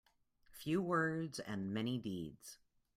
[0.49, 2.57] Few words and many deeds.